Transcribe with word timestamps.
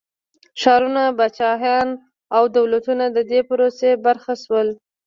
ښارونه، 0.61 1.03
پاچاهيان 1.17 1.89
او 2.35 2.43
دولتونه 2.57 3.05
د 3.15 3.17
دې 3.29 3.39
پروسې 3.49 3.91
برخه 4.05 4.33
شول. 4.43 4.67